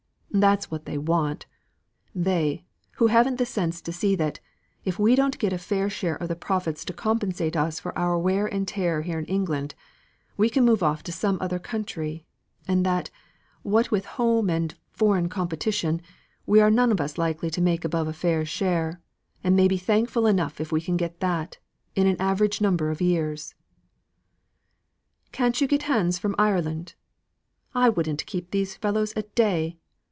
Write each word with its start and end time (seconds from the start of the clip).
That's 0.33 0.71
what 0.71 0.85
they 0.85 0.97
want 0.97 1.45
they, 2.15 2.63
who 2.93 3.07
haven't 3.07 3.35
the 3.35 3.45
sense 3.45 3.81
to 3.81 3.91
see 3.91 4.15
that, 4.15 4.39
if 4.85 4.97
we 4.97 5.13
don't 5.13 5.37
get 5.37 5.51
a 5.51 5.57
fair 5.57 5.89
share 5.89 6.15
of 6.15 6.29
the 6.29 6.37
profits 6.37 6.85
to 6.85 6.93
compensate 6.93 7.57
us 7.57 7.81
for 7.81 7.95
our 7.99 8.17
wear 8.17 8.47
and 8.47 8.65
tear 8.65 9.01
here 9.01 9.19
in 9.19 9.25
England, 9.25 9.75
we 10.37 10.49
can 10.49 10.63
move 10.63 10.81
off 10.81 11.03
to 11.03 11.11
some 11.11 11.37
other 11.41 11.59
country; 11.59 12.25
and 12.65 12.85
that, 12.85 13.09
what 13.63 13.91
with 13.91 14.05
home 14.05 14.49
and 14.49 14.75
foreign 14.93 15.27
competition, 15.27 16.01
we 16.45 16.61
are 16.61 16.71
none 16.71 16.93
of 16.93 17.01
us 17.01 17.17
likely 17.17 17.49
to 17.49 17.59
make 17.61 17.83
above 17.83 18.07
a 18.07 18.13
fair 18.13 18.45
share, 18.45 19.01
and 19.43 19.53
may 19.53 19.67
be 19.67 19.77
thankful 19.77 20.25
enough 20.25 20.61
if 20.61 20.71
we 20.71 20.79
can 20.79 20.95
get 20.95 21.19
that, 21.19 21.57
in 21.93 22.07
an 22.07 22.15
average 22.21 22.61
number 22.61 22.89
of 22.89 23.01
years." 23.01 23.53
"Can't 25.33 25.59
you 25.59 25.67
get 25.67 25.83
hands 25.83 26.17
from 26.17 26.35
Ireland? 26.39 26.95
I 27.75 27.89
wouldn't 27.89 28.25
keep 28.25 28.51
these 28.51 28.77
fellows 28.77 29.11
a 29.17 29.23
day. 29.23 29.77